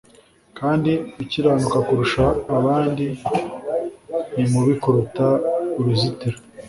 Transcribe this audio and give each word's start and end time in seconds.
kandi 0.59 0.91
ukiranuka 1.21 1.77
kurusha 1.87 2.23
abandi 2.57 3.05
ni 4.35 4.45
mubi 4.51 4.73
kuruta 4.81 5.25
uruzitiro 5.79 6.37